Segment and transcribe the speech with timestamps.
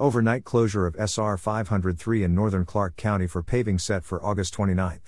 [0.00, 5.00] Overnight closure of SR 503 in northern Clark County for paving set for August 29.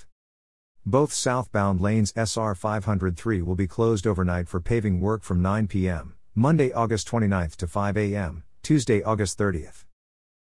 [0.85, 6.17] Both southbound lanes SR 503 will be closed overnight for paving work from 9 p.m.,
[6.35, 9.85] Monday, August 29 to 5 a.m., Tuesday, August 30th.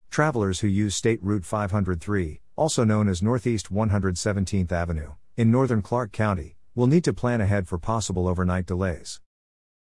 [0.09, 6.11] Travelers who use State Route 503, also known as Northeast 117th Avenue, in northern Clark
[6.11, 9.21] County, will need to plan ahead for possible overnight delays.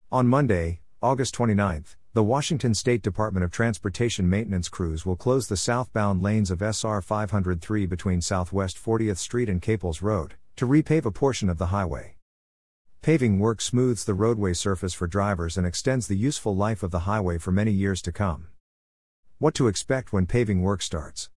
[0.10, 1.84] On Monday, August 29,
[2.18, 7.00] the Washington State Department of Transportation maintenance crews will close the southbound lanes of SR
[7.00, 12.16] 503 between Southwest 40th Street and Caples Road to repave a portion of the highway.
[13.04, 17.02] Paving work smooths the roadway surface for drivers and extends the useful life of the
[17.02, 18.48] highway for many years to come.
[19.38, 21.30] What to expect when paving work starts.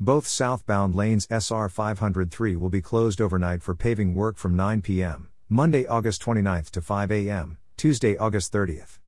[0.00, 5.28] Both southbound lanes SR 503 will be closed overnight for paving work from 9 p.m.,
[5.50, 9.00] Monday, August 29 to 5 a.m., Tuesday, August 30th.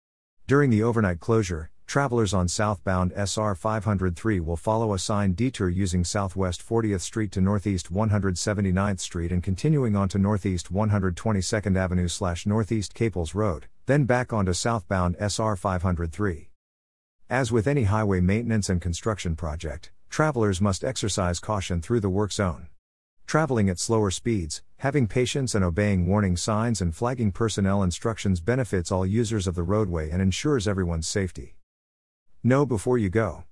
[0.51, 6.03] During the overnight closure, travelers on southbound SR 503 will follow a signed detour using
[6.03, 12.95] Southwest 40th Street to Northeast 179th Street and continuing onto Northeast 122nd Avenue slash Northeast
[12.95, 16.51] Caples Road, then back onto southbound SR 503.
[17.31, 22.33] As with any highway maintenance and construction project, travelers must exercise caution through the work
[22.33, 22.67] zone.
[23.25, 28.91] Traveling at slower speeds, having patience and obeying warning signs and flagging personnel instructions benefits
[28.91, 31.55] all users of the roadway and ensures everyone's safety.
[32.43, 33.45] Know before you go.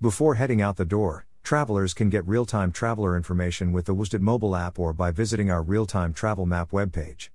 [0.00, 4.20] Before heading out the door, travelers can get real time traveler information with the WSDOT
[4.20, 7.30] mobile app or by visiting our real time travel map webpage.